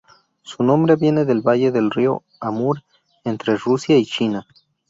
Su 0.41 0.63
nombre 0.63 0.95
viene 0.95 1.25
del 1.25 1.43
valle 1.43 1.71
del 1.71 1.91
río 1.91 2.23
Amur 2.39 2.83
entre 3.23 3.55
Rusia 3.55 3.99
y 3.99 4.05
China. 4.07 4.47